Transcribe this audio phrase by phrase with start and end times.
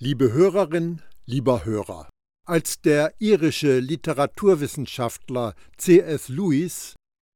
[0.00, 2.10] Liebe Hörerin, lieber Hörer,
[2.46, 6.28] als der irische Literaturwissenschaftler C.S.
[6.28, 6.94] Lewis,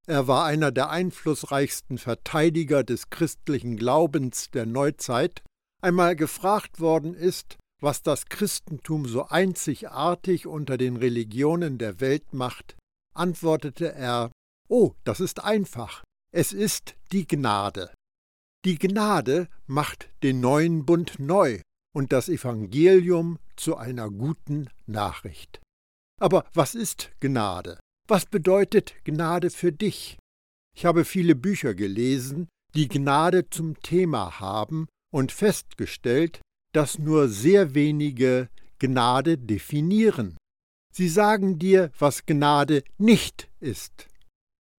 [0.08, 5.42] er war einer der einflussreichsten Verteidiger des christlichen Glaubens der Neuzeit,
[5.80, 12.76] einmal gefragt worden ist, was das Christentum so einzigartig unter den Religionen der Welt macht,
[13.14, 14.32] antwortete er
[14.68, 16.02] Oh, das ist einfach.
[16.32, 17.94] Es ist die Gnade.
[18.64, 21.62] Die Gnade macht den neuen Bund neu
[21.94, 25.60] und das Evangelium zu einer guten Nachricht.
[26.20, 27.78] Aber was ist Gnade?
[28.08, 30.18] Was bedeutet Gnade für dich?
[30.76, 36.40] Ich habe viele Bücher gelesen, die Gnade zum Thema haben und festgestellt,
[36.72, 40.36] dass nur sehr wenige Gnade definieren.
[40.92, 44.08] Sie sagen dir, was Gnade nicht ist.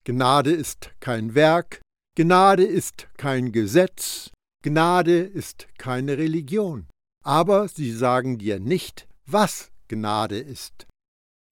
[0.05, 1.81] Gnade ist kein Werk,
[2.15, 4.31] Gnade ist kein Gesetz,
[4.63, 6.87] Gnade ist keine Religion
[7.29, 10.87] aber sie sagen dir nicht, was Gnade ist.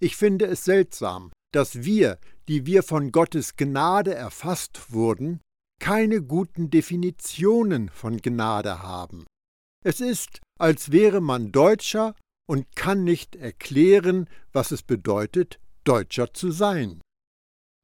[0.01, 5.39] Ich finde es seltsam, dass wir, die wir von Gottes Gnade erfasst wurden,
[5.79, 9.27] keine guten Definitionen von Gnade haben.
[9.85, 12.15] Es ist, als wäre man Deutscher
[12.49, 17.01] und kann nicht erklären, was es bedeutet, Deutscher zu sein.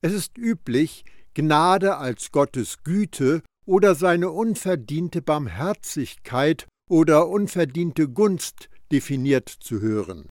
[0.02, 9.50] Es ist üblich, Gnade als Gottes Güte oder seine unverdiente Barmherzigkeit oder unverdiente Gunst definiert
[9.50, 10.30] zu hören.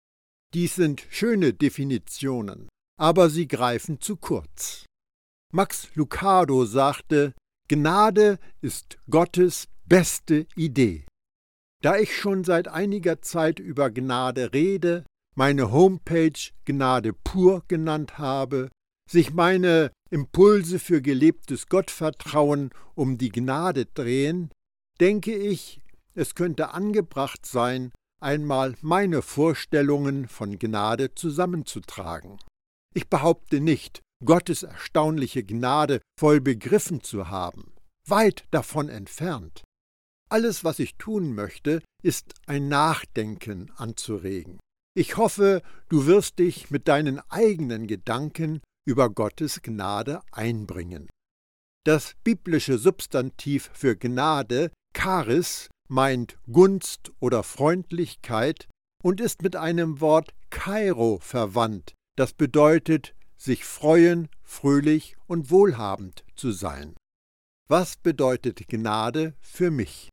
[0.55, 2.67] Dies sind schöne Definitionen,
[2.99, 4.83] aber sie greifen zu kurz.
[5.53, 7.35] Max Lucado sagte,
[7.69, 11.05] Gnade ist Gottes beste Idee.
[11.83, 15.05] Da ich schon seit einiger Zeit über Gnade rede,
[15.35, 18.69] meine Homepage Gnade pur genannt habe,
[19.07, 24.49] sich meine Impulse für gelebtes Gottvertrauen um die Gnade drehen,
[24.99, 25.81] denke ich,
[26.17, 32.39] es könnte angebracht sein, einmal meine Vorstellungen von Gnade zusammenzutragen.
[32.95, 37.75] Ich behaupte nicht, Gottes erstaunliche Gnade voll begriffen zu haben,
[38.07, 39.63] weit davon entfernt.
[40.29, 44.59] Alles, was ich tun möchte, ist ein Nachdenken anzuregen.
[44.95, 51.07] Ich hoffe, du wirst dich mit deinen eigenen Gedanken über Gottes Gnade einbringen.
[51.85, 58.67] Das biblische Substantiv für Gnade, Charis, meint Gunst oder Freundlichkeit
[59.03, 66.51] und ist mit einem Wort Kairo verwandt, das bedeutet sich freuen, fröhlich und wohlhabend zu
[66.51, 66.95] sein.
[67.69, 70.09] Was bedeutet Gnade für mich?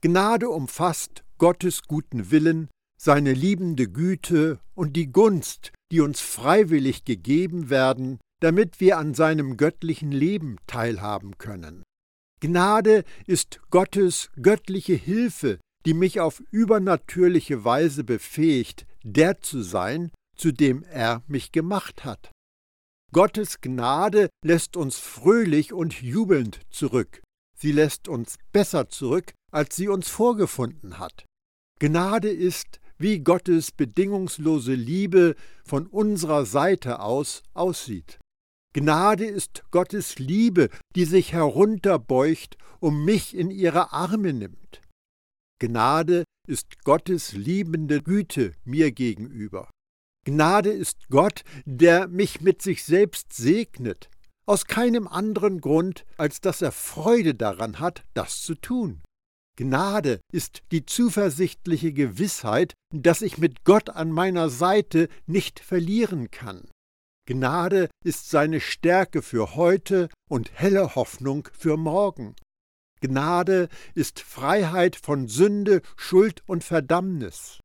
[0.00, 2.68] Gnade umfasst Gottes guten Willen,
[2.98, 9.56] seine liebende Güte und die Gunst, die uns freiwillig gegeben werden, damit wir an seinem
[9.56, 11.82] göttlichen Leben teilhaben können.
[12.42, 20.50] Gnade ist Gottes göttliche Hilfe, die mich auf übernatürliche Weise befähigt, der zu sein, zu
[20.50, 22.32] dem er mich gemacht hat.
[23.12, 27.22] Gottes Gnade lässt uns fröhlich und jubelnd zurück.
[27.56, 31.24] Sie lässt uns besser zurück, als sie uns vorgefunden hat.
[31.78, 38.18] Gnade ist, wie Gottes bedingungslose Liebe von unserer Seite aus aussieht.
[38.74, 44.80] Gnade ist Gottes Liebe, die sich herunterbeugt, um mich in ihre Arme nimmt.
[45.60, 49.70] Gnade ist Gottes liebende Güte mir gegenüber.
[50.24, 54.08] Gnade ist Gott, der mich mit sich selbst segnet,
[54.46, 59.02] aus keinem anderen Grund, als dass er Freude daran hat, das zu tun.
[59.56, 66.70] Gnade ist die zuversichtliche Gewissheit, dass ich mit Gott an meiner Seite nicht verlieren kann.
[67.26, 72.34] Gnade ist seine Stärke für heute und helle Hoffnung für morgen.
[73.00, 77.60] Gnade ist Freiheit von Sünde, Schuld und Verdammnis.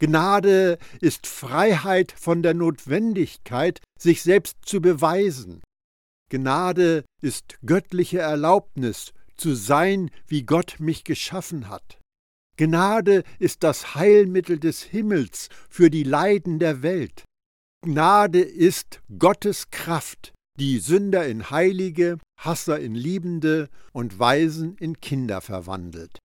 [0.00, 5.62] Gnade ist Freiheit von der Notwendigkeit, sich selbst zu beweisen.
[6.30, 11.98] Gnade ist göttliche Erlaubnis, zu sein, wie Gott mich geschaffen hat.
[12.56, 17.24] Gnade ist das Heilmittel des Himmels für die Leiden der Welt.
[17.84, 25.40] Gnade ist Gottes Kraft, die Sünder in Heilige, Hasser in Liebende und Weisen in Kinder
[25.40, 26.18] verwandelt.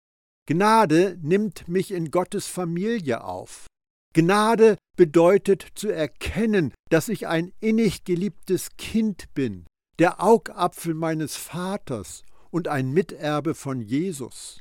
[0.48, 3.68] Gnade nimmt mich in Gottes Familie auf.
[4.14, 9.66] Gnade bedeutet zu erkennen, dass ich ein innig geliebtes Kind bin,
[10.00, 14.60] der Augapfel meines Vaters und ein Miterbe von Jesus.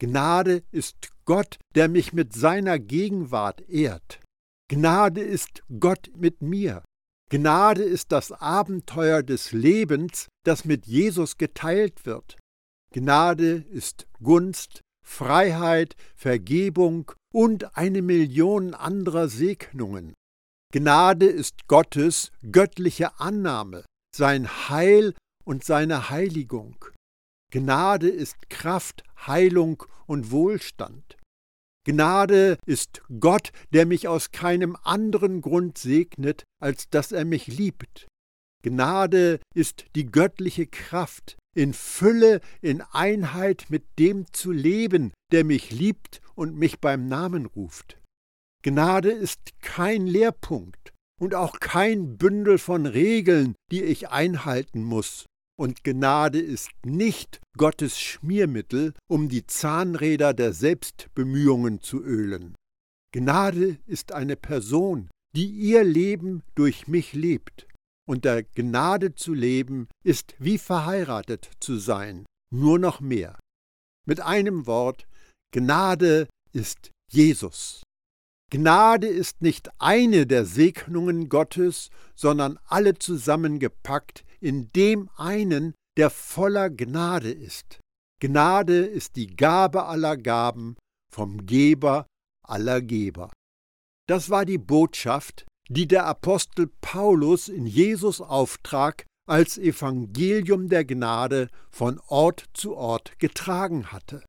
[0.00, 4.20] Gnade ist Gott, der mich mit seiner Gegenwart ehrt.
[4.70, 6.84] Gnade ist Gott mit mir.
[7.30, 12.36] Gnade ist das Abenteuer des Lebens, das mit Jesus geteilt wird.
[12.92, 20.14] Gnade ist Gunst, Freiheit, Vergebung und eine Million anderer Segnungen.
[20.72, 23.84] Gnade ist Gottes göttliche Annahme,
[24.14, 26.84] sein Heil und seine Heiligung.
[27.50, 31.17] Gnade ist Kraft, Heilung und Wohlstand.
[31.88, 38.08] Gnade ist Gott, der mich aus keinem anderen Grund segnet, als dass er mich liebt.
[38.62, 45.70] Gnade ist die göttliche Kraft, in Fülle, in Einheit mit dem zu leben, der mich
[45.70, 47.98] liebt und mich beim Namen ruft.
[48.62, 55.24] Gnade ist kein Lehrpunkt und auch kein Bündel von Regeln, die ich einhalten muss,
[55.58, 62.54] und Gnade ist nicht Gottes Schmiermittel, um die Zahnräder der Selbstbemühungen zu ölen.
[63.12, 67.66] Gnade ist eine Person, die ihr Leben durch mich lebt.
[68.08, 73.38] Und der Gnade zu leben ist wie verheiratet zu sein, nur noch mehr.
[74.06, 75.06] Mit einem Wort,
[75.52, 77.82] Gnade ist Jesus.
[78.50, 86.70] Gnade ist nicht eine der Segnungen Gottes, sondern alle zusammengepackt in dem einen, der voller
[86.70, 87.80] Gnade ist.
[88.20, 90.76] Gnade ist die Gabe aller Gaben
[91.12, 92.06] vom Geber
[92.42, 93.30] aller Geber.
[94.08, 101.48] Das war die Botschaft, die der Apostel Paulus in Jesus Auftrag als Evangelium der Gnade
[101.70, 104.24] von Ort zu Ort getragen hatte.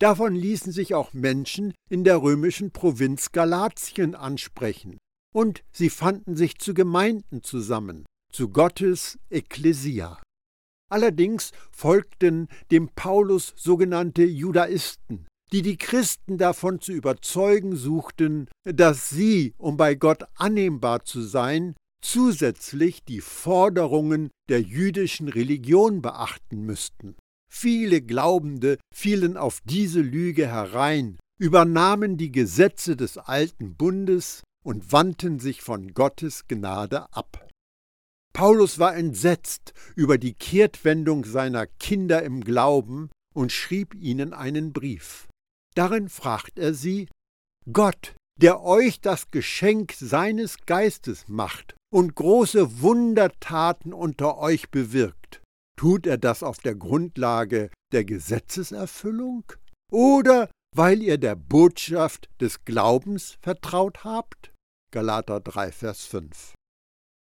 [0.00, 4.96] Davon ließen sich auch Menschen in der römischen Provinz Galatien ansprechen,
[5.34, 10.20] und sie fanden sich zu Gemeinden zusammen, zu Gottes Ekklesia.
[10.90, 19.54] Allerdings folgten dem Paulus sogenannte Judaisten, die die Christen davon zu überzeugen suchten, dass sie,
[19.58, 27.16] um bei Gott annehmbar zu sein, zusätzlich die Forderungen der jüdischen Religion beachten müssten.
[27.50, 35.38] Viele Glaubende fielen auf diese Lüge herein, übernahmen die Gesetze des alten Bundes und wandten
[35.38, 37.47] sich von Gottes Gnade ab.
[38.32, 45.28] Paulus war entsetzt über die Kehrtwendung seiner Kinder im Glauben und schrieb ihnen einen Brief.
[45.74, 47.08] Darin fragt er sie,
[47.72, 55.42] Gott, der euch das Geschenk seines Geistes macht und große Wundertaten unter euch bewirkt,
[55.76, 59.44] tut er das auf der Grundlage der Gesetzeserfüllung
[59.90, 64.52] oder weil ihr der Botschaft des Glaubens vertraut habt?
[64.92, 66.54] Galater 3, Vers 5.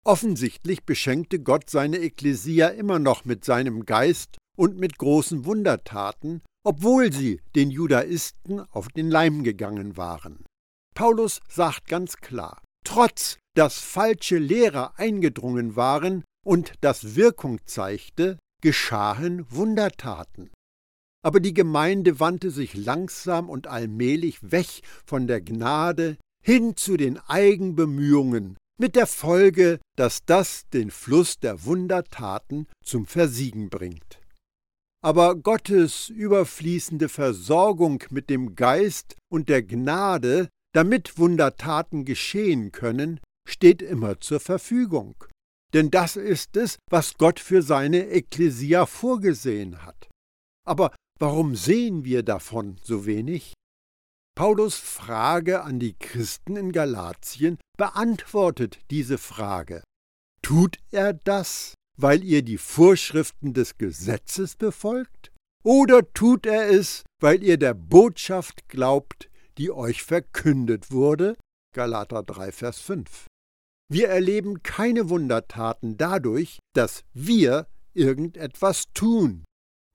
[0.07, 7.11] Offensichtlich beschenkte Gott seine Ekklesia immer noch mit seinem Geist und mit großen Wundertaten, obwohl
[7.11, 10.45] sie den Judaisten auf den Leim gegangen waren.
[10.95, 19.45] Paulus sagt ganz klar, trotz dass falsche Lehrer eingedrungen waren und das Wirkung zeigte, geschahen
[19.51, 20.51] Wundertaten.
[21.21, 27.17] Aber die Gemeinde wandte sich langsam und allmählich weg von der Gnade hin zu den
[27.17, 34.19] Eigenbemühungen, mit der Folge, dass das den Fluss der Wundertaten zum Versiegen bringt.
[35.03, 43.81] Aber Gottes überfließende Versorgung mit dem Geist und der Gnade, damit Wundertaten geschehen können, steht
[43.81, 45.15] immer zur Verfügung.
[45.73, 50.09] Denn das ist es, was Gott für seine Ekklesia vorgesehen hat.
[50.65, 53.53] Aber warum sehen wir davon so wenig?
[54.35, 59.83] Paulus Frage an die Christen in Galatien beantwortet diese Frage.
[60.41, 65.31] Tut er das, weil ihr die Vorschriften des Gesetzes befolgt?
[65.63, 71.35] Oder tut er es, weil ihr der Botschaft glaubt, die euch verkündet wurde?
[71.73, 73.27] Galater 3, Vers 5.
[73.89, 79.43] Wir erleben keine Wundertaten dadurch, dass wir irgendetwas tun.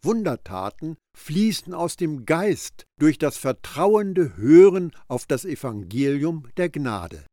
[0.05, 7.25] Wundertaten fließen aus dem Geist durch das vertrauende Hören auf das Evangelium der Gnade.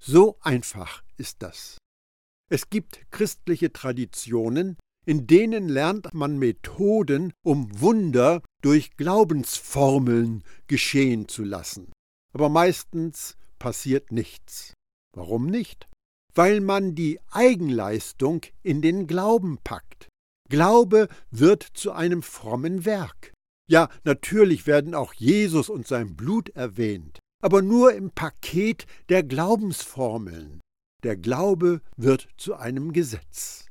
[0.00, 1.78] So einfach ist das.
[2.50, 4.76] Es gibt christliche Traditionen,
[5.06, 11.92] in denen lernt man Methoden, um Wunder durch Glaubensformeln geschehen zu lassen.
[12.32, 14.74] Aber meistens passiert nichts.
[15.14, 15.88] Warum nicht?
[16.34, 20.08] Weil man die Eigenleistung in den Glauben packt.
[20.48, 23.32] Glaube wird zu einem frommen Werk.
[23.70, 30.60] Ja, natürlich werden auch Jesus und sein Blut erwähnt, aber nur im Paket der Glaubensformeln.
[31.04, 33.66] Der Glaube wird zu einem Gesetz.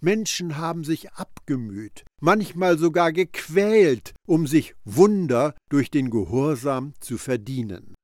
[0.00, 7.94] Menschen haben sich abgemüht, manchmal sogar gequält, um sich Wunder durch den Gehorsam zu verdienen.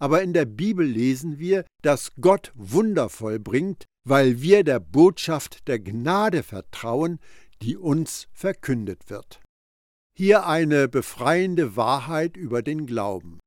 [0.00, 5.80] Aber in der Bibel lesen wir, dass Gott Wunder vollbringt, weil wir der Botschaft der
[5.80, 7.18] Gnade vertrauen,
[7.62, 9.40] die uns verkündet wird.
[10.16, 13.40] Hier eine befreiende Wahrheit über den Glauben.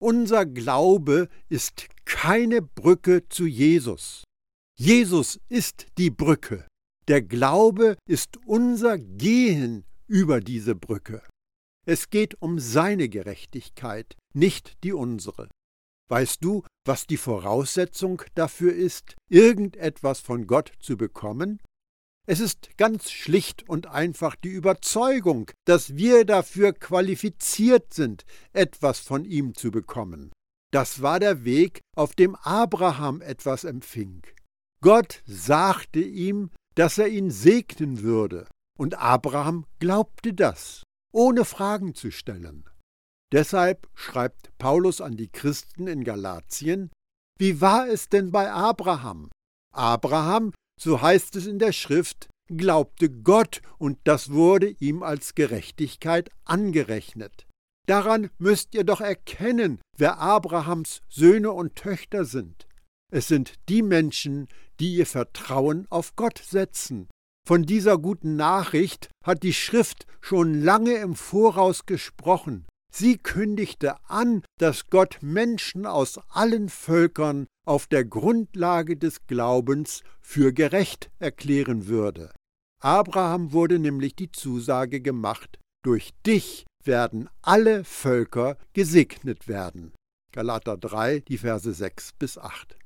[0.00, 4.22] Unser Glaube ist keine Brücke zu Jesus.
[4.78, 6.68] Jesus ist die Brücke.
[7.08, 11.22] Der Glaube ist unser Gehen über diese Brücke.
[11.84, 15.48] Es geht um seine Gerechtigkeit, nicht die unsere.
[16.08, 21.60] Weißt du, was die Voraussetzung dafür ist, irgendetwas von Gott zu bekommen?
[22.30, 29.24] Es ist ganz schlicht und einfach die Überzeugung, dass wir dafür qualifiziert sind, etwas von
[29.24, 30.30] ihm zu bekommen.
[30.70, 34.26] Das war der Weg, auf dem Abraham etwas empfing.
[34.82, 38.46] Gott sagte ihm, dass er ihn segnen würde,
[38.78, 40.82] und Abraham glaubte das,
[41.12, 42.68] ohne Fragen zu stellen.
[43.32, 46.90] Deshalb schreibt Paulus an die Christen in Galatien,
[47.38, 49.30] wie war es denn bei Abraham?
[49.74, 56.30] Abraham so heißt es in der Schrift, glaubte Gott und das wurde ihm als Gerechtigkeit
[56.44, 57.46] angerechnet.
[57.86, 62.66] Daran müsst ihr doch erkennen, wer Abrahams Söhne und Töchter sind.
[63.10, 67.08] Es sind die Menschen, die ihr Vertrauen auf Gott setzen.
[67.46, 72.66] Von dieser guten Nachricht hat die Schrift schon lange im Voraus gesprochen.
[72.92, 80.52] Sie kündigte an, dass Gott Menschen aus allen Völkern auf der Grundlage des Glaubens für
[80.52, 82.32] gerecht erklären würde.
[82.80, 89.92] Abraham wurde nämlich die Zusage gemacht, durch dich werden alle Völker gesegnet werden.
[90.32, 92.76] Galater 3, die Verse 6 bis 8.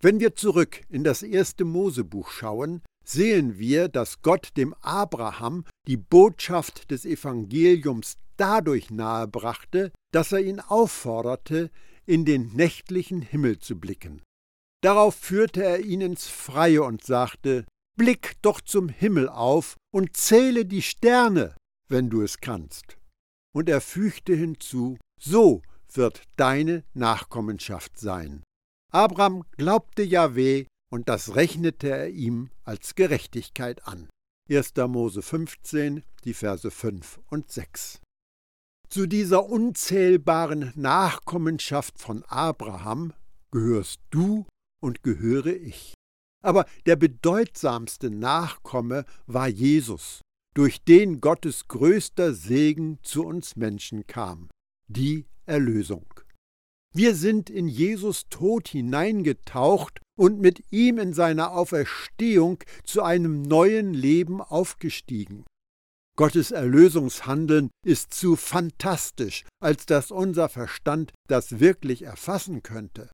[0.00, 5.96] Wenn wir zurück in das erste Mosebuch schauen, sehen wir, dass Gott dem Abraham die
[5.96, 11.70] Botschaft des Evangeliums dadurch nahebrachte, dass er ihn aufforderte,
[12.06, 14.22] in den nächtlichen Himmel zu blicken.
[14.82, 17.64] Darauf führte er ihn ins Freie und sagte,
[17.96, 21.54] Blick doch zum Himmel auf und zähle die Sterne,
[21.88, 22.96] wenn du es kannst.
[23.54, 28.42] Und er fügte hinzu, so wird deine Nachkommenschaft sein.
[28.90, 34.10] Abraham glaubte Jahweh, und das rechnete er ihm als Gerechtigkeit an.
[34.50, 34.74] 1.
[34.88, 38.01] Mose 15, die Verse 5 und 6.
[38.92, 43.14] Zu dieser unzählbaren Nachkommenschaft von Abraham
[43.50, 44.44] gehörst du
[44.82, 45.94] und gehöre ich.
[46.44, 50.20] Aber der bedeutsamste Nachkomme war Jesus,
[50.52, 54.50] durch den Gottes größter Segen zu uns Menschen kam,
[54.88, 56.04] die Erlösung.
[56.94, 63.94] Wir sind in Jesus Tod hineingetaucht und mit ihm in seiner Auferstehung zu einem neuen
[63.94, 65.46] Leben aufgestiegen.
[66.16, 73.10] Gottes Erlösungshandeln ist zu fantastisch, als dass unser Verstand das wirklich erfassen könnte.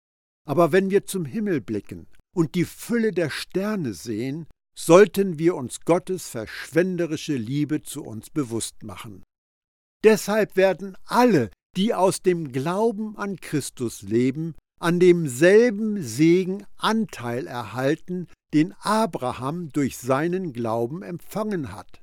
[0.48, 5.80] Aber wenn wir zum Himmel blicken und die Fülle der Sterne sehen, sollten wir uns
[5.80, 9.22] Gottes verschwenderische Liebe zu uns bewusst machen.
[10.04, 18.28] Deshalb werden alle, die aus dem Glauben an Christus leben, an demselben Segen Anteil erhalten,
[18.54, 22.00] den Abraham durch seinen Glauben empfangen hat.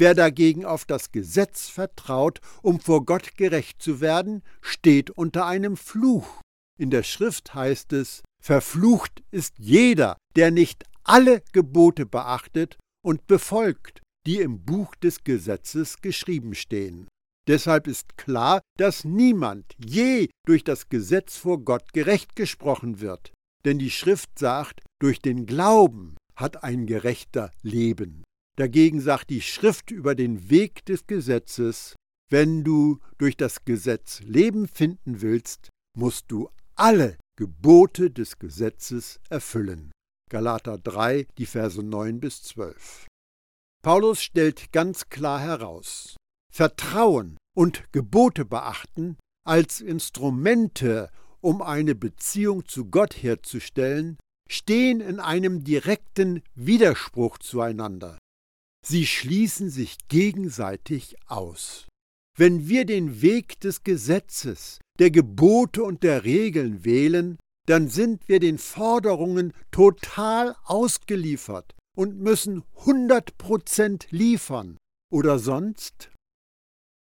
[0.00, 5.76] Wer dagegen auf das Gesetz vertraut, um vor Gott gerecht zu werden, steht unter einem
[5.76, 6.40] Fluch.
[6.78, 14.00] In der Schrift heißt es, Verflucht ist jeder, der nicht alle Gebote beachtet und befolgt,
[14.26, 17.06] die im Buch des Gesetzes geschrieben stehen.
[17.46, 23.34] Deshalb ist klar, dass niemand je durch das Gesetz vor Gott gerecht gesprochen wird.
[23.66, 28.22] Denn die Schrift sagt, durch den Glauben hat ein Gerechter Leben.
[28.60, 31.96] Dagegen sagt die Schrift über den Weg des Gesetzes,
[32.28, 39.92] wenn du durch das Gesetz Leben finden willst, musst du alle Gebote des Gesetzes erfüllen.
[40.30, 43.06] Galater 3, die Verse 9 bis 12.
[43.82, 46.16] Paulus stellt ganz klar heraus,
[46.52, 51.08] Vertrauen und Gebote beachten als Instrumente,
[51.40, 54.18] um eine Beziehung zu Gott herzustellen,
[54.50, 58.18] stehen in einem direkten Widerspruch zueinander.
[58.86, 61.86] Sie schließen sich gegenseitig aus.
[62.36, 68.40] Wenn wir den Weg des Gesetzes, der Gebote und der Regeln wählen, dann sind wir
[68.40, 74.78] den Forderungen total ausgeliefert und müssen 100 Prozent liefern.
[75.12, 76.10] Oder sonst?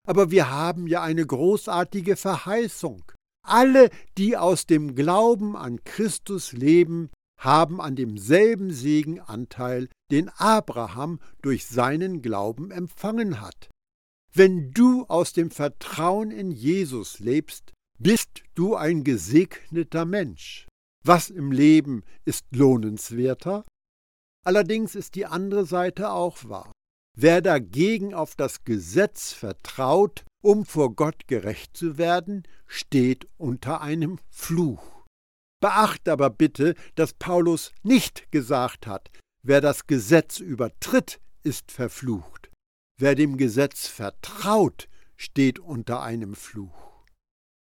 [0.08, 3.04] Aber wir haben ja eine großartige Verheißung.
[3.46, 11.20] Alle, die aus dem Glauben an Christus leben, haben an demselben Segen Anteil, den Abraham
[11.42, 13.70] durch seinen Glauben empfangen hat.
[14.34, 20.68] Wenn du aus dem Vertrauen in Jesus lebst, bist du ein gesegneter Mensch.
[21.04, 23.64] Was im Leben ist lohnenswerter?
[24.46, 26.72] Allerdings ist die andere Seite auch wahr.
[27.18, 34.20] wer dagegen auf das Gesetz vertraut, um vor Gott gerecht zu werden, steht unter einem
[34.30, 35.04] Fluch.
[35.60, 39.10] Beacht aber bitte, dass Paulus nicht gesagt hat,
[39.48, 42.52] wer das Gesetz übertritt, ist verflucht.
[43.00, 47.06] Wer dem Gesetz vertraut, steht unter einem Fluch.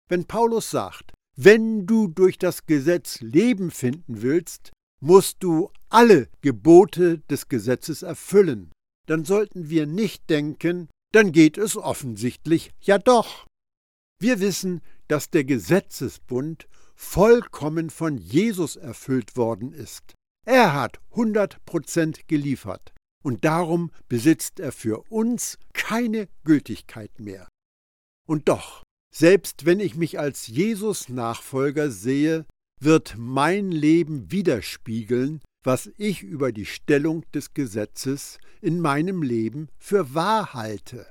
[0.08, 7.18] Wenn Paulus sagt, wenn du durch das Gesetz Leben finden willst, musst du alle Gebote
[7.30, 8.72] des Gesetzes erfüllen,
[9.06, 13.46] dann sollten wir nicht denken, dann geht es offensichtlich ja doch.
[14.20, 20.14] Wir wissen, dass der Gesetzesbund vollkommen von Jesus erfüllt worden ist.
[20.48, 27.46] Er hat 100 Prozent geliefert und darum besitzt er für uns keine Gültigkeit mehr.
[28.26, 28.82] Und doch,
[29.14, 32.46] selbst wenn ich mich als Jesus-Nachfolger sehe,
[32.80, 40.14] wird mein Leben widerspiegeln, was ich über die Stellung des Gesetzes in meinem Leben für
[40.14, 41.10] wahr halte.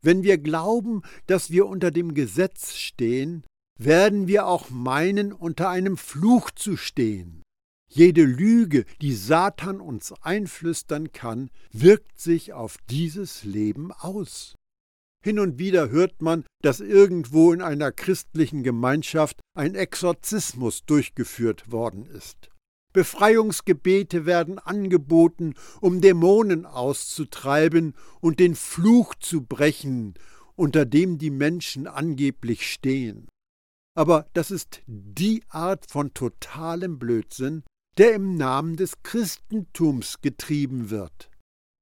[0.00, 3.42] Wenn wir glauben, dass wir unter dem Gesetz stehen,
[3.80, 7.42] werden wir auch meinen, unter einem Fluch zu stehen.
[7.88, 14.54] Jede Lüge, die Satan uns einflüstern kann, wirkt sich auf dieses Leben aus.
[15.24, 22.06] Hin und wieder hört man, dass irgendwo in einer christlichen Gemeinschaft ein Exorzismus durchgeführt worden
[22.06, 22.50] ist.
[22.92, 30.14] Befreiungsgebete werden angeboten, um Dämonen auszutreiben und den Fluch zu brechen,
[30.54, 33.28] unter dem die Menschen angeblich stehen.
[33.94, 37.64] Aber das ist die Art von totalem Blödsinn,
[37.98, 41.30] der im Namen des Christentums getrieben wird.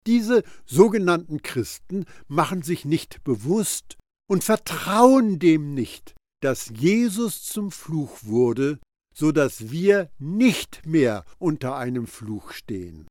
[0.07, 3.97] Diese sogenannten Christen machen sich nicht bewusst
[4.29, 8.79] und vertrauen dem nicht, dass Jesus zum Fluch wurde,
[9.15, 13.07] so dass wir nicht mehr unter einem Fluch stehen.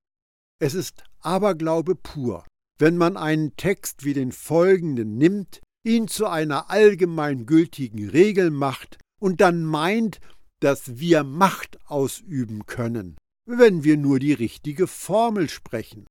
[0.60, 2.46] Es ist Aberglaube pur,
[2.78, 9.42] wenn man einen Text wie den folgenden nimmt, ihn zu einer allgemeingültigen Regel macht und
[9.42, 10.20] dann meint,
[10.64, 16.08] dass wir Macht ausüben können, wenn wir nur die richtige Formel sprechen.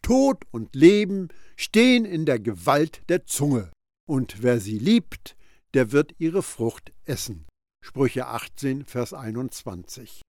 [0.00, 3.70] Tod und Leben stehen in der Gewalt der Zunge,
[4.08, 5.36] und wer sie liebt,
[5.74, 7.46] der wird ihre Frucht essen.
[7.84, 10.22] Sprüche 18, Vers 21.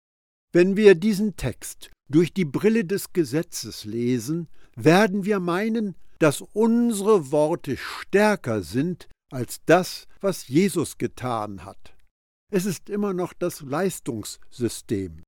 [0.55, 7.31] Wenn wir diesen Text durch die Brille des Gesetzes lesen, werden wir meinen, dass unsere
[7.31, 11.95] Worte stärker sind als das, was Jesus getan hat.
[12.55, 15.23] Es ist immer noch das Leistungssystem.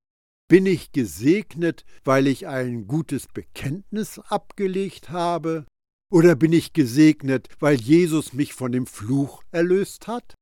[0.46, 5.64] Bin ich gesegnet, weil ich ein gutes Bekenntnis abgelegt habe?
[6.12, 10.34] Oder bin ich gesegnet, weil Jesus mich von dem Fluch erlöst hat?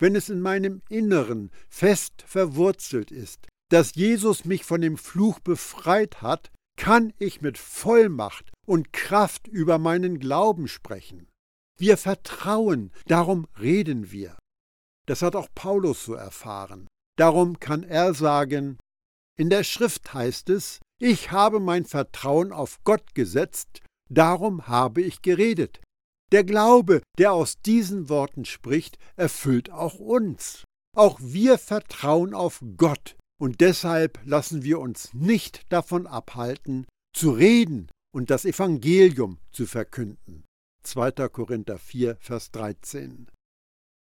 [0.00, 6.20] Wenn es in meinem Inneren fest verwurzelt ist, dass Jesus mich von dem Fluch befreit
[6.20, 11.28] hat, kann ich mit Vollmacht und Kraft über meinen Glauben sprechen.
[11.78, 14.36] Wir vertrauen, darum reden wir.
[15.08, 16.86] Das hat auch Paulus so erfahren.
[17.16, 18.78] Darum kann er sagen,
[19.38, 25.22] in der Schrift heißt es, ich habe mein Vertrauen auf Gott gesetzt, darum habe ich
[25.22, 25.80] geredet.
[26.30, 30.64] Der Glaube, der aus diesen Worten spricht, erfüllt auch uns.
[30.94, 37.88] Auch wir vertrauen auf Gott, und deshalb lassen wir uns nicht davon abhalten, zu reden
[38.12, 40.44] und das Evangelium zu verkünden.
[40.82, 41.12] 2.
[41.28, 43.28] Korinther 4, Vers 13.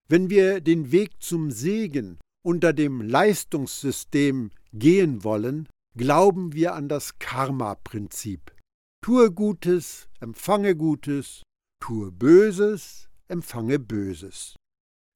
[0.09, 7.19] Wenn wir den Weg zum Segen unter dem Leistungssystem gehen wollen, glauben wir an das
[7.19, 8.55] Karma-Prinzip.
[9.03, 11.42] Tue Gutes, empfange Gutes,
[11.81, 14.55] tue Böses, empfange Böses.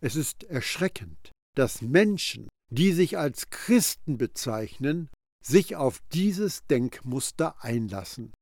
[0.03, 5.09] Es ist erschreckend, dass Menschen, die sich als Christen bezeichnen,
[5.45, 8.33] sich auf dieses Denkmuster einlassen.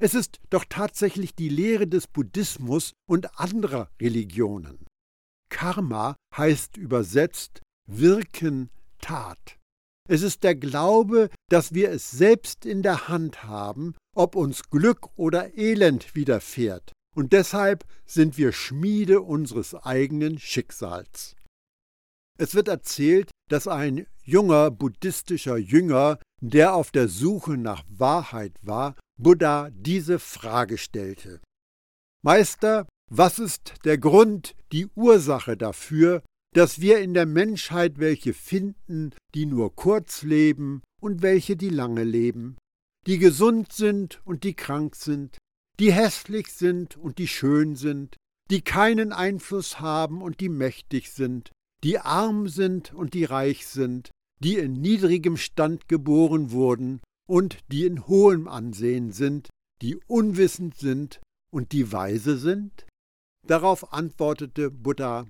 [0.00, 4.86] Es ist doch tatsächlich die Lehre des Buddhismus und anderer Religionen.
[5.48, 9.58] Karma heißt übersetzt Wirken Tat.
[10.08, 15.08] Es ist der Glaube, dass wir es selbst in der Hand haben, ob uns Glück
[15.16, 21.36] oder Elend widerfährt, und deshalb sind wir Schmiede unseres eigenen Schicksals.
[22.38, 28.94] Es wird erzählt, dass ein junger buddhistischer Jünger, der auf der Suche nach Wahrheit war,
[29.18, 31.40] Buddha diese Frage stellte.
[32.22, 36.22] Meister, was ist der Grund, die Ursache dafür,
[36.54, 42.04] dass wir in der Menschheit welche finden, die nur kurz leben und welche, die lange
[42.04, 42.56] leben,
[43.06, 45.38] die gesund sind und die krank sind,
[45.78, 48.16] die hässlich sind und die schön sind,
[48.50, 51.50] die keinen Einfluss haben und die mächtig sind,
[51.84, 57.84] die arm sind und die reich sind, die in niedrigem Stand geboren wurden und die
[57.84, 59.48] in hohem Ansehen sind,
[59.82, 62.87] die unwissend sind und die weise sind?
[63.48, 65.26] Darauf antwortete Buddha,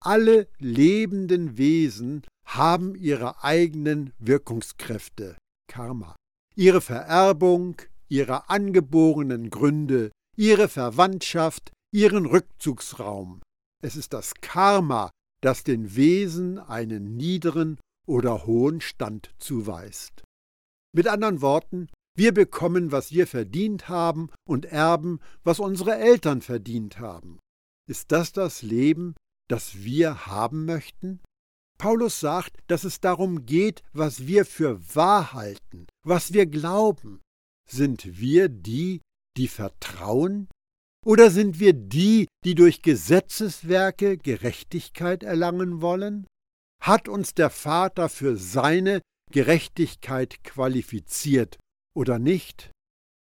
[0.00, 5.36] alle lebenden Wesen haben ihre eigenen Wirkungskräfte,
[5.68, 6.14] Karma,
[6.54, 7.74] ihre Vererbung,
[8.08, 13.40] ihre angeborenen Gründe, ihre Verwandtschaft, ihren Rückzugsraum.
[13.82, 20.22] Es ist das Karma, das den Wesen einen niederen oder hohen Stand zuweist.
[20.94, 27.00] Mit anderen Worten, wir bekommen, was wir verdient haben und erben, was unsere Eltern verdient
[27.00, 27.40] haben.
[27.88, 29.14] Ist das das Leben,
[29.48, 31.20] das wir haben möchten?
[31.78, 37.20] Paulus sagt, dass es darum geht, was wir für wahr halten, was wir glauben.
[37.68, 39.02] Sind wir die,
[39.36, 40.48] die vertrauen?
[41.04, 46.26] Oder sind wir die, die durch Gesetzeswerke Gerechtigkeit erlangen wollen?
[46.82, 51.58] Hat uns der Vater für seine Gerechtigkeit qualifiziert
[51.94, 52.70] oder nicht?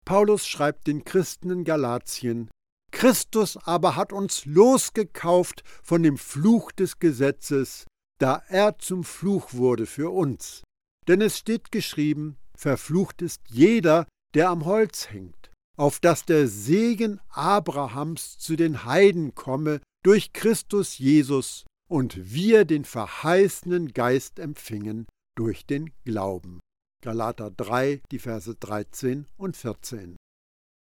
[0.06, 2.50] Paulus schreibt den Christen in Galatien,
[3.00, 7.86] Christus aber hat uns losgekauft von dem Fluch des Gesetzes,
[8.20, 10.64] da er zum Fluch wurde für uns.
[11.08, 17.22] Denn es steht geschrieben, verflucht ist jeder, der am Holz hängt, auf dass der Segen
[17.30, 25.08] Abrahams zu den Heiden komme durch Christus Jesus und wir den verheißenen Geist empfingen
[25.38, 26.60] durch den Glauben.
[27.02, 30.18] Galater 3, die Verse 13 und 14.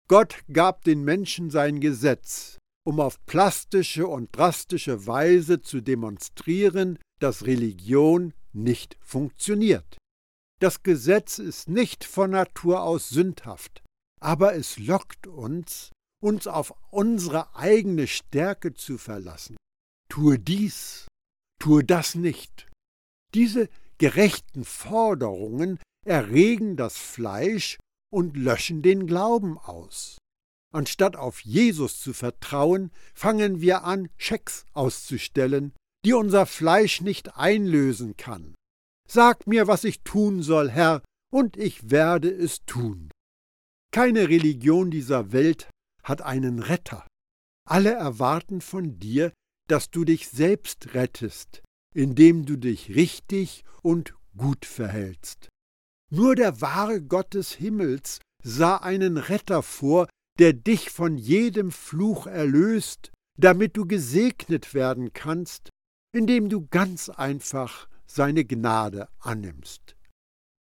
[0.09, 7.45] Gott gab den Menschen sein Gesetz, um auf plastische und drastische Weise zu demonstrieren, dass
[7.45, 9.97] Religion nicht funktioniert.
[10.59, 13.81] Das Gesetz ist nicht von Natur aus sündhaft,
[14.21, 19.57] aber es lockt uns, uns auf unsere eigene Stärke zu verlassen.
[20.09, 21.07] Tue dies,
[21.59, 22.67] tue das nicht.
[23.33, 27.77] Diese gerechten Forderungen erregen das Fleisch
[28.13, 30.19] und löschen den Glauben aus.
[30.71, 35.73] Anstatt auf Jesus zu vertrauen, fangen wir an, Schecks auszustellen,
[36.05, 38.53] die unser Fleisch nicht einlösen kann.
[39.09, 43.09] Sag mir, was ich tun soll, Herr, und ich werde es tun.
[43.91, 45.69] Keine Religion dieser Welt
[46.03, 47.07] hat einen Retter.
[47.67, 49.33] Alle erwarten von dir,
[49.67, 51.63] dass du dich selbst rettest,
[51.95, 55.49] indem du dich richtig und gut verhältst.
[56.15, 62.27] Nur der wahre Gott des Himmels sah einen Retter vor, der dich von jedem Fluch
[62.27, 65.69] erlöst, damit du gesegnet werden kannst,
[66.15, 69.95] indem du ganz einfach seine Gnade annimmst.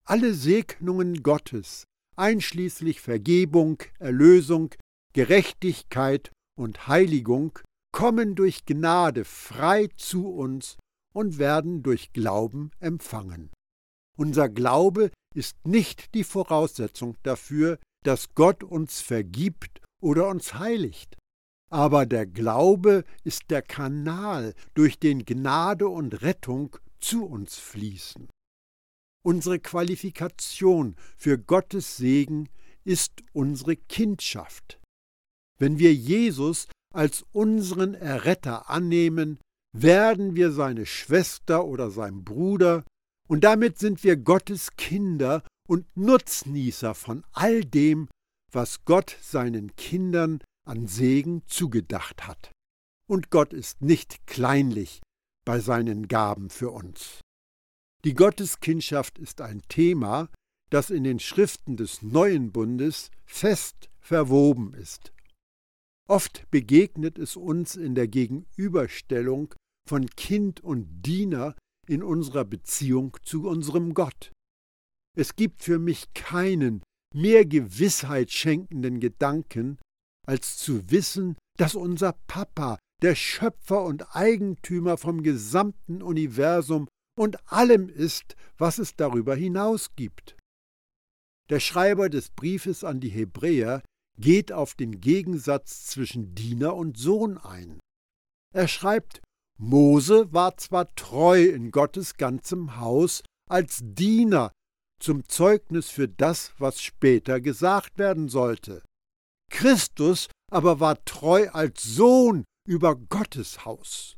[0.06, 1.84] Alle Segnungen Gottes,
[2.16, 4.74] einschließlich Vergebung, Erlösung,
[5.12, 7.58] Gerechtigkeit und Heiligung,
[7.92, 10.78] kommen durch Gnade frei zu uns
[11.12, 13.50] und werden durch Glauben empfangen.
[14.16, 21.16] Unser Glaube ist nicht die Voraussetzung dafür, dass Gott uns vergibt oder uns heiligt.
[21.70, 28.28] Aber der Glaube ist der Kanal, durch den Gnade und Rettung zu uns fließen.
[29.24, 32.48] Unsere Qualifikation für Gottes Segen
[32.84, 34.78] ist unsere Kindschaft.
[35.58, 39.38] Wenn wir Jesus als unseren Erretter annehmen,
[39.72, 42.84] werden wir seine Schwester oder sein Bruder,
[43.28, 48.08] und damit sind wir Gottes Kinder und Nutznießer von all dem,
[48.52, 52.52] was Gott seinen Kindern an Segen zugedacht hat.
[53.08, 55.00] Und Gott ist nicht kleinlich
[55.44, 57.20] bei seinen Gaben für uns.
[58.04, 60.28] Die Gotteskindschaft ist ein Thema,
[60.70, 65.12] das in den Schriften des neuen Bundes fest verwoben ist.
[66.06, 69.54] Oft begegnet es uns in der Gegenüberstellung
[69.88, 71.54] von Kind und Diener
[71.88, 74.32] in unserer Beziehung zu unserem Gott.
[75.16, 76.82] Es gibt für mich keinen
[77.14, 79.78] mehr Gewissheit schenkenden Gedanken,
[80.26, 87.88] als zu wissen, dass unser Papa der Schöpfer und Eigentümer vom gesamten Universum und allem
[87.88, 90.36] ist, was es darüber hinaus gibt.
[91.50, 93.82] Der Schreiber des Briefes an die Hebräer
[94.18, 97.78] geht auf den Gegensatz zwischen Diener und Sohn ein.
[98.54, 99.20] Er schreibt,
[99.58, 104.52] Mose war zwar treu in Gottes ganzem Haus als Diener
[105.00, 108.82] zum Zeugnis für das, was später gesagt werden sollte.
[109.50, 114.16] Christus aber war treu als Sohn über Gottes Haus.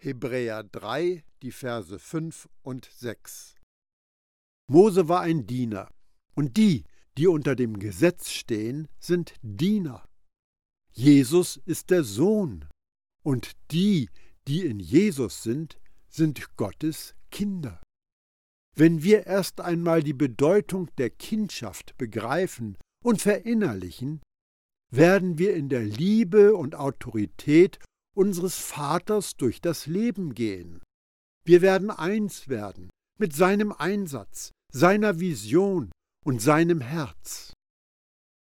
[0.00, 3.56] Hebräer 3, die Verse 5 und 6.
[4.70, 5.90] Mose war ein Diener,
[6.34, 6.84] und die,
[7.16, 10.04] die unter dem Gesetz stehen, sind Diener.
[10.92, 12.66] Jesus ist der Sohn,
[13.24, 14.08] und die,
[14.48, 17.82] die in Jesus sind, sind Gottes Kinder.
[18.74, 24.22] Wenn wir erst einmal die Bedeutung der Kindschaft begreifen und verinnerlichen,
[24.90, 27.78] werden wir in der Liebe und Autorität
[28.16, 30.80] unseres Vaters durch das Leben gehen.
[31.44, 35.92] Wir werden eins werden mit seinem Einsatz, seiner Vision
[36.24, 37.52] und seinem Herz.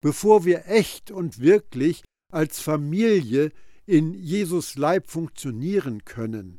[0.00, 2.02] Bevor wir echt und wirklich
[2.32, 3.52] als Familie
[3.92, 6.56] in Jesus Leib funktionieren können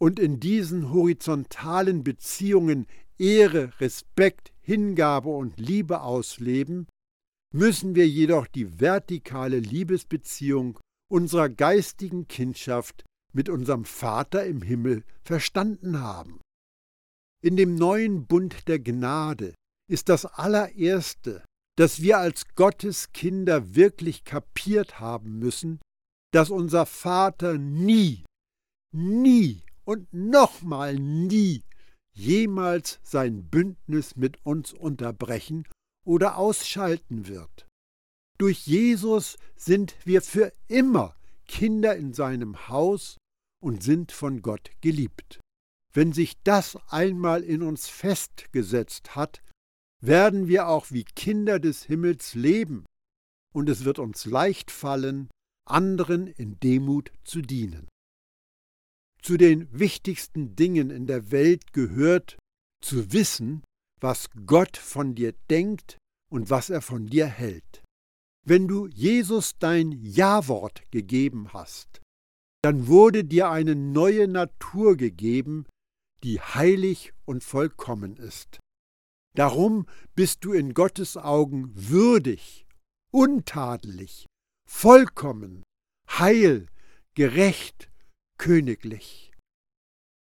[0.00, 2.86] und in diesen horizontalen Beziehungen
[3.18, 6.86] Ehre, Respekt, Hingabe und Liebe ausleben,
[7.52, 10.78] müssen wir jedoch die vertikale Liebesbeziehung
[11.10, 13.02] unserer geistigen Kindschaft
[13.34, 16.40] mit unserem Vater im Himmel verstanden haben.
[17.42, 19.52] In dem neuen Bund der Gnade
[19.90, 21.44] ist das allererste,
[21.76, 25.80] dass wir als Gottes Kinder wirklich kapiert haben müssen,
[26.32, 28.24] dass unser Vater nie,
[28.92, 31.64] nie und nochmal nie
[32.14, 35.66] jemals sein Bündnis mit uns unterbrechen
[36.04, 37.66] oder ausschalten wird.
[38.38, 41.14] Durch Jesus sind wir für immer
[41.46, 43.18] Kinder in seinem Haus
[43.62, 45.40] und sind von Gott geliebt.
[45.92, 49.42] Wenn sich das einmal in uns festgesetzt hat,
[50.00, 52.84] werden wir auch wie Kinder des Himmels leben,
[53.54, 55.28] und es wird uns leicht fallen,
[55.64, 57.88] anderen in Demut zu dienen.
[59.20, 62.36] Zu den wichtigsten Dingen in der Welt gehört
[62.82, 63.62] zu wissen,
[64.00, 65.96] was Gott von dir denkt
[66.30, 67.82] und was er von dir hält.
[68.44, 72.00] Wenn du Jesus dein Ja-Wort gegeben hast,
[72.62, 75.66] dann wurde dir eine neue Natur gegeben,
[76.24, 78.58] die heilig und vollkommen ist.
[79.34, 82.66] Darum bist du in Gottes Augen würdig,
[83.12, 84.26] untadelig,
[84.72, 85.62] vollkommen,
[86.08, 86.66] heil,
[87.14, 87.88] gerecht,
[88.38, 89.32] königlich.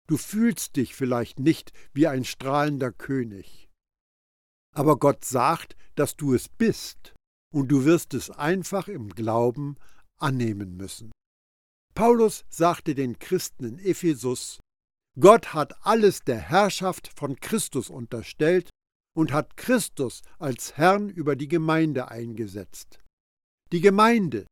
[0.07, 3.69] Du fühlst dich vielleicht nicht wie ein strahlender König.
[4.73, 7.15] Aber Gott sagt, dass du es bist,
[7.53, 9.77] und du wirst es einfach im Glauben
[10.19, 11.11] annehmen müssen.
[11.95, 14.61] Paulus sagte den Christen in Ephesus,
[15.19, 18.71] Gott hat alles der Herrschaft von Christus unterstellt
[19.17, 23.04] und hat Christus als Herrn über die Gemeinde eingesetzt.
[23.75, 24.47] Die Gemeinde,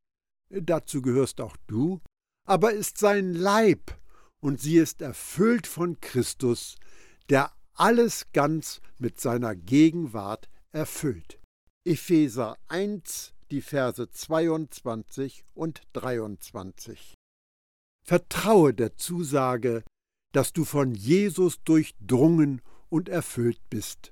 [0.49, 2.01] dazu gehörst auch du,
[2.45, 3.97] aber ist sein Leib
[4.41, 6.75] und sie ist erfüllt von Christus,
[7.29, 11.39] der alles ganz mit seiner Gegenwart erfüllt.
[11.85, 17.13] Epheser 1, die Verse 22 und 23.
[18.05, 19.85] Vertraue der Zusage,
[20.33, 24.11] dass du von Jesus durchdrungen und erfüllt bist.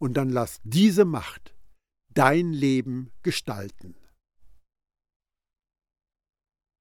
[0.00, 1.54] Und dann lass diese Macht
[2.12, 3.94] dein Leben gestalten.